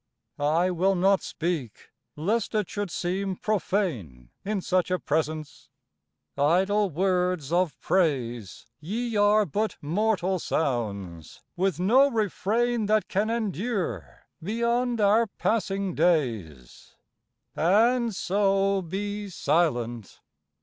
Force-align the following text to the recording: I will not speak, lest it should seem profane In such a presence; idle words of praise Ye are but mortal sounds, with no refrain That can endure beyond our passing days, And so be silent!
I 0.39 0.71
will 0.71 0.95
not 0.95 1.21
speak, 1.21 1.91
lest 2.15 2.55
it 2.55 2.67
should 2.67 2.89
seem 2.89 3.35
profane 3.35 4.31
In 4.43 4.59
such 4.59 4.89
a 4.89 4.97
presence; 4.97 5.69
idle 6.35 6.89
words 6.89 7.51
of 7.53 7.79
praise 7.79 8.65
Ye 8.79 9.15
are 9.15 9.45
but 9.45 9.77
mortal 9.79 10.39
sounds, 10.39 11.43
with 11.55 11.79
no 11.79 12.09
refrain 12.09 12.87
That 12.87 13.09
can 13.09 13.29
endure 13.29 14.25
beyond 14.41 14.99
our 14.99 15.27
passing 15.27 15.93
days, 15.93 16.95
And 17.55 18.15
so 18.15 18.81
be 18.81 19.29
silent! 19.29 20.19